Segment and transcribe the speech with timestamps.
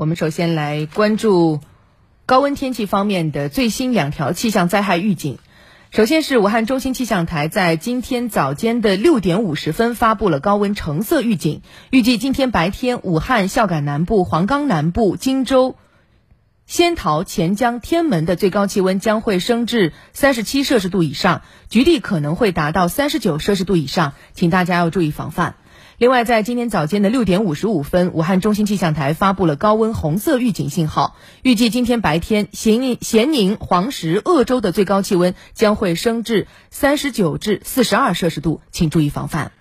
[0.00, 1.60] 我们首先来关注
[2.24, 5.36] 高温天气方面的最新两条气象灾害预警。
[5.90, 11.60] 首先是武汉中心气象台在今天早间的六点五十分发布了高温橙色预警，
[11.90, 15.76] 预计今天白天武汉、孝感南部、黄冈南部、荆州、
[16.64, 25.56] 仙桃、潜江、天门的最高气温将会升至三十七摄氏度以上，局地可能会达到三十九摄氏度以上，请大家要注意防范。
[25.98, 31.16] 另外，在今天早间的六点五十五分，武汉中心气象台发布了高温红色预警信号。
[31.42, 39.52] 预计今天白天，咸宁、咸宁、黄石、鄂州的最高气温将会升至三十九至四十二摄氏度，请注意防范。